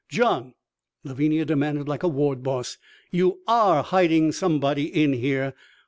"John," 0.09 0.55
Lavinia 1.03 1.45
demanded 1.45 1.87
like 1.87 2.01
a 2.01 2.07
ward 2.07 2.41
boss, 2.41 2.79
"you 3.11 3.41
are 3.47 3.83
hiding 3.83 4.31
some_body_ 4.31 4.89
in 4.91 5.13
here! 5.13 5.53